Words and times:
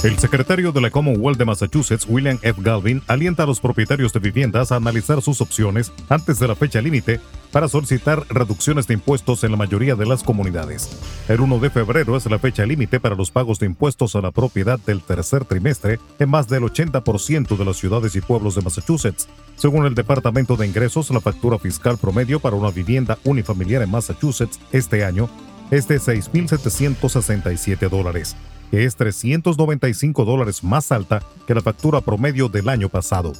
El 0.04 0.18
secretario 0.18 0.70
de 0.70 0.82
la 0.82 0.90
Commonwealth 0.90 1.38
de 1.38 1.46
Massachusetts, 1.46 2.04
William 2.06 2.38
F. 2.42 2.60
Galvin, 2.60 3.00
alienta 3.06 3.44
a 3.44 3.46
los 3.46 3.58
propietarios 3.58 4.12
de 4.12 4.20
viviendas 4.20 4.70
a 4.70 4.76
analizar 4.76 5.22
sus 5.22 5.40
opciones 5.40 5.94
antes 6.10 6.38
de 6.38 6.46
la 6.46 6.54
fecha 6.54 6.82
límite 6.82 7.20
para 7.50 7.68
solicitar 7.68 8.22
reducciones 8.28 8.86
de 8.86 8.92
impuestos 8.92 9.44
en 9.44 9.52
la 9.52 9.56
mayoría 9.56 9.94
de 9.94 10.04
las 10.04 10.22
comunidades. 10.22 10.90
El 11.26 11.40
1 11.40 11.58
de 11.58 11.70
febrero 11.70 12.18
es 12.18 12.26
la 12.26 12.38
fecha 12.38 12.66
límite 12.66 13.00
para 13.00 13.14
los 13.14 13.30
pagos 13.30 13.58
de 13.58 13.64
impuestos 13.64 14.14
a 14.14 14.20
la 14.20 14.30
propiedad 14.30 14.78
del 14.78 15.00
tercer 15.00 15.46
trimestre 15.46 15.98
en 16.18 16.28
más 16.28 16.48
del 16.48 16.64
80% 16.64 17.56
de 17.56 17.64
las 17.64 17.78
ciudades 17.78 18.14
y 18.14 18.20
pueblos 18.20 18.56
de 18.56 18.60
Massachusetts. 18.60 19.26
Según 19.56 19.86
el 19.86 19.94
Departamento 19.94 20.54
de 20.56 20.66
Ingresos, 20.66 21.08
la 21.12 21.22
factura 21.22 21.58
fiscal 21.58 21.96
promedio 21.96 22.40
para 22.40 22.56
una 22.56 22.70
vivienda 22.70 23.16
unifamiliar 23.24 23.80
en 23.80 23.90
Massachusetts 23.90 24.60
este 24.70 25.02
año 25.02 25.30
es 25.70 25.88
de 25.88 25.98
6.767 25.98 27.88
dólares 27.88 28.36
es 28.82 28.96
395 28.96 30.24
dólares 30.24 30.64
más 30.64 30.90
alta 30.90 31.22
que 31.46 31.54
la 31.54 31.60
factura 31.60 32.00
promedio 32.00 32.48
del 32.48 32.68
año 32.68 32.88
pasado. 32.88 33.32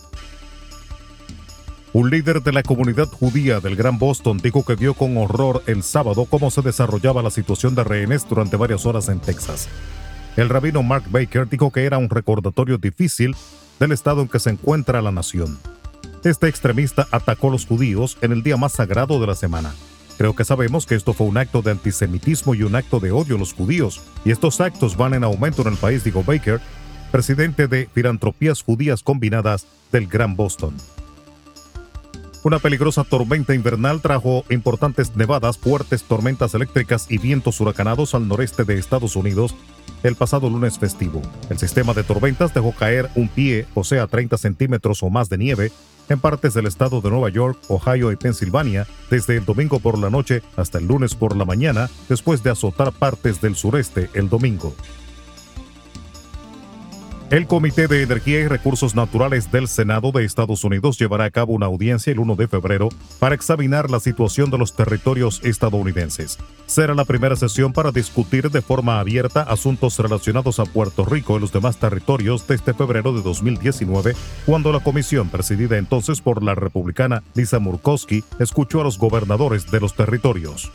Un 1.93 2.11
líder 2.11 2.43
de 2.43 2.53
la 2.53 2.63
comunidad 2.63 3.09
judía 3.09 3.61
del 3.61 3.77
Gran 3.77 3.99
Boston 3.99 4.39
dijo 4.39 4.65
que 4.65 4.75
vio 4.75 4.95
con 4.95 5.17
horror 5.17 5.63
el 5.67 5.83
sábado 5.83 6.25
cómo 6.25 6.51
se 6.51 6.61
desarrollaba 6.61 7.23
la 7.23 7.31
situación 7.31 7.75
de 7.75 7.85
rehenes 7.85 8.29
durante 8.29 8.57
varias 8.57 8.85
horas 8.85 9.09
en 9.09 9.21
Texas. 9.21 9.69
El 10.37 10.49
rabino 10.49 10.83
Mark 10.83 11.05
Baker 11.09 11.49
dijo 11.49 11.71
que 11.71 11.85
era 11.85 11.99
un 11.99 12.11
recordatorio 12.11 12.79
difícil 12.79 13.37
del 13.79 13.93
estado 13.93 14.23
en 14.23 14.29
que 14.29 14.41
se 14.41 14.51
encuentra 14.51 15.03
la 15.03 15.13
nación. 15.13 15.57
Este 16.25 16.49
extremista 16.49 17.07
atacó 17.13 17.49
a 17.49 17.53
los 17.53 17.67
judíos 17.67 18.19
en 18.23 18.33
el 18.33 18.43
día 18.43 18.57
más 18.57 18.73
sagrado 18.73 19.21
de 19.21 19.27
la 19.27 19.37
semana, 19.37 19.73
Creo 20.17 20.35
que 20.37 20.45
sabemos 20.45 20.87
que 20.87 20.95
esto 20.95 21.13
fue 21.13 21.27
un 21.27 21.39
acto 21.39 21.63
de 21.63 21.73
antisemitismo 21.73 22.55
y 22.55 22.63
un 22.63 22.77
acto 22.77 23.01
de 23.01 23.11
odio 23.11 23.37
a 23.37 23.39
los 23.39 23.53
judíos, 23.53 24.01
y 24.25 24.31
estos 24.31 24.61
actos 24.61 24.97
van 24.97 25.15
en 25.15 25.25
aumento 25.25 25.63
en 25.63 25.69
el 25.69 25.77
país, 25.77 26.05
dijo 26.05 26.23
Baker, 26.23 26.61
presidente 27.11 27.67
de 27.67 27.89
Filantropías 27.93 28.63
Judías 28.63 29.03
Combinadas 29.03 29.67
del 29.91 30.07
Gran 30.07 30.37
Boston. 30.37 30.77
Una 32.45 32.59
peligrosa 32.59 33.05
tormenta 33.05 33.55
invernal 33.55 34.03
trajo 34.03 34.45
importantes 34.51 35.17
nevadas, 35.17 35.57
fuertes 35.57 36.03
tormentas 36.03 36.55
eléctricas 36.55 37.07
y 37.09 37.17
vientos 37.17 37.59
huracanados 37.59 38.15
al 38.15 38.29
noreste 38.29 38.65
de 38.65 38.79
Estados 38.79 39.17
Unidos 39.17 39.55
el 40.03 40.15
pasado 40.15 40.51
lunes 40.51 40.79
festivo. 40.79 41.23
El 41.49 41.59
sistema 41.59 41.95
de 41.95 42.03
tormentas 42.05 42.53
dejó 42.53 42.73
caer 42.73 43.09
un 43.15 43.29
pie, 43.29 43.67
o 43.73 43.83
sea, 43.83 44.07
30 44.07 44.37
centímetros 44.37 45.03
o 45.03 45.09
más 45.09 45.31
de 45.31 45.39
nieve, 45.39 45.73
en 46.09 46.21
partes 46.21 46.55
del 46.55 46.67
estado 46.67 47.01
de 47.01 47.11
Nueva 47.11 47.29
York, 47.29 47.59
Ohio 47.69 48.13
y 48.13 48.17
Pensilvania 48.17 48.87
desde 49.11 49.37
el 49.37 49.45
domingo 49.45 49.79
por 49.81 49.99
la 49.99 50.11
noche 50.11 50.43
hasta 50.57 50.79
el 50.79 50.87
lunes 50.87 51.15
por 51.15 51.37
la 51.37 51.45
mañana, 51.45 51.91
después 52.09 52.43
de 52.43 52.51
azotar 52.51 52.93
partes 52.93 53.41
del 53.41 53.57
sureste 53.57 54.11
el 54.15 54.29
domingo. 54.29 54.75
El 57.31 57.47
Comité 57.47 57.89
de 57.89 58.03
Energía 58.03 58.41
y 58.41 58.49
Recursos 58.49 58.95
Naturales 58.95 59.51
del 59.51 59.67
Senado 59.67 60.13
de 60.13 60.27
Estados 60.27 60.63
Unidos 60.63 60.99
llevará 60.99 61.25
a 61.25 61.31
cabo 61.31 61.55
una 61.55 61.67
audiencia 61.67 62.13
el 62.13 62.19
1 62.19 62.37
de 62.37 62.49
febrero 62.49 62.91
para 63.19 63.35
examinar 63.35 63.91
la 63.91 63.99
situación 63.99 64.51
de 64.51 64.59
los 64.59 64.77
territorios 64.77 65.41
estadounidenses. 65.43 66.39
Será 66.67 66.95
la 66.95 67.07
primera 67.07 67.35
sesión 67.35 67.73
para 67.73 67.93
discutir 67.93 68.51
de 68.51 68.61
forma 68.61 69.01
abierta 69.01 69.41
asuntos 69.43 69.99
relacionados 69.99 70.61
a 70.61 70.67
Puerto 70.67 71.07
Rico 71.07 71.39
y 71.39 71.41
los 71.41 71.51
demás 71.51 71.79
territorios 71.79 72.47
desde 72.47 72.75
febrero 72.75 73.15
de 73.15 73.23
2019, 73.23 74.15
cuando 74.45 74.71
la 74.71 74.81
comisión, 74.81 75.31
presidida 75.31 75.79
entonces 75.79 76.21
por 76.21 76.43
la 76.43 76.55
republicana 76.55 77.23
Lisa 77.35 77.59
Murkowski, 77.59 78.23
escuchó 78.39 78.83
a 78.83 78.85
los 78.85 78.99
gobernadores 78.99 79.71
de 79.71 79.81
los 79.81 79.95
territorios. 79.95 80.71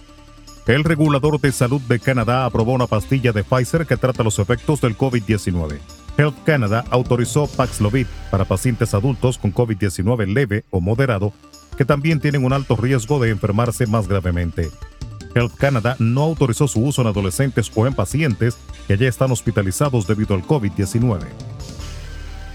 El 0.66 0.84
regulador 0.84 1.40
de 1.40 1.52
salud 1.52 1.82
de 1.82 2.00
Canadá 2.00 2.46
aprobó 2.46 2.74
una 2.74 2.88
pastilla 2.88 3.32
de 3.32 3.44
Pfizer 3.44 3.86
que 3.86 3.98
trata 3.98 4.24
los 4.24 4.40
efectos 4.40 4.82
del 4.82 4.98
COVID-19. 4.98 5.80
Health 6.20 6.44
Canada 6.44 6.84
autorizó 6.90 7.48
Paxlovid 7.48 8.06
para 8.30 8.44
pacientes 8.44 8.94
adultos 8.94 9.38
con 9.38 9.54
COVID-19 9.54 10.34
leve 10.34 10.66
o 10.70 10.82
moderado 10.82 11.32
que 11.78 11.86
también 11.86 12.20
tienen 12.20 12.44
un 12.44 12.52
alto 12.52 12.76
riesgo 12.76 13.22
de 13.22 13.30
enfermarse 13.30 13.88
más 13.88 14.10
gravemente. 14.10 14.70
Health 15.34 15.56
Canada 15.56 15.96
no 15.98 16.24
autorizó 16.24 16.68
su 16.68 16.82
uso 16.84 17.04
en 17.04 17.08
adolescentes 17.08 17.72
o 17.74 17.88
en 17.88 17.94
pacientes 17.94 18.58
que 18.86 18.98
ya 18.98 19.08
están 19.08 19.32
hospitalizados 19.32 20.08
debido 20.08 20.36
al 20.36 20.44
COVID-19. 20.44 21.22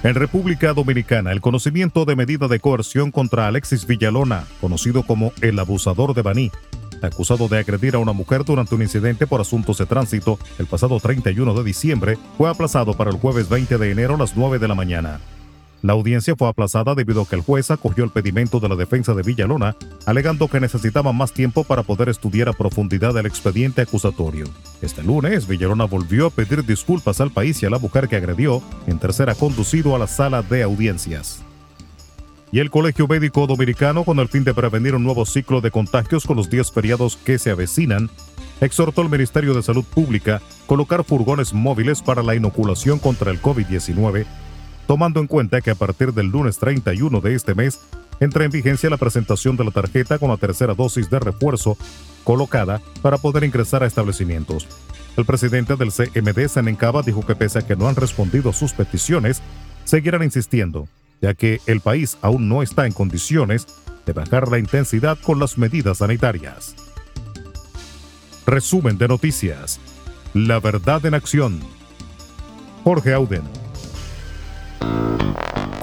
En 0.02 0.14
República 0.14 0.74
Dominicana, 0.74 1.32
el 1.32 1.40
conocimiento 1.40 2.04
de 2.04 2.16
medida 2.16 2.48
de 2.48 2.60
coerción 2.60 3.10
contra 3.10 3.46
Alexis 3.46 3.86
Villalona, 3.86 4.44
conocido 4.60 5.04
como 5.04 5.32
el 5.40 5.58
abusador 5.58 6.12
de 6.12 6.20
Baní, 6.20 6.50
acusado 7.04 7.48
de 7.48 7.58
agredir 7.58 7.94
a 7.94 7.98
una 7.98 8.12
mujer 8.12 8.44
durante 8.44 8.74
un 8.74 8.82
incidente 8.82 9.26
por 9.26 9.40
asuntos 9.40 9.78
de 9.78 9.86
tránsito 9.86 10.38
el 10.58 10.66
pasado 10.66 10.98
31 11.00 11.54
de 11.54 11.64
diciembre, 11.64 12.18
fue 12.36 12.50
aplazado 12.50 12.94
para 12.94 13.10
el 13.10 13.18
jueves 13.18 13.48
20 13.48 13.78
de 13.78 13.90
enero 13.90 14.14
a 14.14 14.18
las 14.18 14.36
9 14.36 14.58
de 14.58 14.68
la 14.68 14.74
mañana. 14.74 15.20
La 15.82 15.92
audiencia 15.92 16.34
fue 16.34 16.48
aplazada 16.48 16.94
debido 16.94 17.20
a 17.20 17.28
que 17.28 17.36
el 17.36 17.42
juez 17.42 17.70
acogió 17.70 18.04
el 18.04 18.10
pedimento 18.10 18.58
de 18.58 18.70
la 18.70 18.74
defensa 18.74 19.12
de 19.12 19.22
Villalona, 19.22 19.76
alegando 20.06 20.48
que 20.48 20.58
necesitaba 20.58 21.12
más 21.12 21.32
tiempo 21.32 21.62
para 21.62 21.82
poder 21.82 22.08
estudiar 22.08 22.48
a 22.48 22.54
profundidad 22.54 23.14
el 23.18 23.26
expediente 23.26 23.82
acusatorio. 23.82 24.46
Este 24.80 25.02
lunes, 25.02 25.46
Villalona 25.46 25.84
volvió 25.84 26.28
a 26.28 26.30
pedir 26.30 26.64
disculpas 26.64 27.20
al 27.20 27.32
país 27.32 27.62
y 27.62 27.66
a 27.66 27.70
la 27.70 27.78
mujer 27.78 28.08
que 28.08 28.16
agredió, 28.16 28.62
mientras 28.86 29.20
era 29.20 29.34
conducido 29.34 29.94
a 29.94 29.98
la 29.98 30.06
sala 30.06 30.40
de 30.40 30.62
audiencias 30.62 31.44
y 32.54 32.60
el 32.60 32.70
Colegio 32.70 33.08
Médico 33.08 33.48
Dominicano, 33.48 34.04
con 34.04 34.20
el 34.20 34.28
fin 34.28 34.44
de 34.44 34.54
prevenir 34.54 34.94
un 34.94 35.02
nuevo 35.02 35.26
ciclo 35.26 35.60
de 35.60 35.72
contagios 35.72 36.24
con 36.24 36.36
los 36.36 36.48
días 36.48 36.70
feriados 36.70 37.16
que 37.16 37.36
se 37.36 37.50
avecinan, 37.50 38.10
exhortó 38.60 39.00
al 39.00 39.10
Ministerio 39.10 39.54
de 39.54 39.62
Salud 39.64 39.82
Pública 39.82 40.40
colocar 40.68 41.02
furgones 41.02 41.52
móviles 41.52 42.00
para 42.00 42.22
la 42.22 42.36
inoculación 42.36 43.00
contra 43.00 43.32
el 43.32 43.42
COVID-19, 43.42 44.24
tomando 44.86 45.18
en 45.18 45.26
cuenta 45.26 45.62
que 45.62 45.72
a 45.72 45.74
partir 45.74 46.12
del 46.12 46.28
lunes 46.28 46.58
31 46.58 47.20
de 47.20 47.34
este 47.34 47.56
mes 47.56 47.80
entra 48.20 48.44
en 48.44 48.52
vigencia 48.52 48.88
la 48.88 48.98
presentación 48.98 49.56
de 49.56 49.64
la 49.64 49.72
tarjeta 49.72 50.20
con 50.20 50.30
la 50.30 50.36
tercera 50.36 50.74
dosis 50.74 51.10
de 51.10 51.18
refuerzo 51.18 51.76
colocada 52.22 52.80
para 53.02 53.18
poder 53.18 53.42
ingresar 53.42 53.82
a 53.82 53.86
establecimientos. 53.88 54.68
El 55.16 55.24
presidente 55.24 55.74
del 55.74 55.90
CMD, 55.90 56.46
Senencaba, 56.46 57.02
dijo 57.02 57.26
que 57.26 57.34
pese 57.34 57.58
a 57.58 57.66
que 57.66 57.74
no 57.74 57.88
han 57.88 57.96
respondido 57.96 58.50
a 58.50 58.52
sus 58.52 58.74
peticiones, 58.74 59.42
seguirán 59.84 60.22
insistiendo 60.22 60.86
ya 61.20 61.34
que 61.34 61.60
el 61.66 61.80
país 61.80 62.18
aún 62.22 62.48
no 62.48 62.62
está 62.62 62.86
en 62.86 62.92
condiciones 62.92 63.66
de 64.06 64.12
bajar 64.12 64.48
la 64.48 64.58
intensidad 64.58 65.18
con 65.18 65.40
las 65.40 65.58
medidas 65.58 65.98
sanitarias. 65.98 66.74
Resumen 68.46 68.98
de 68.98 69.08
noticias. 69.08 69.80
La 70.34 70.60
verdad 70.60 71.04
en 71.06 71.14
acción. 71.14 71.60
Jorge 72.82 73.14
Auden. 73.14 73.42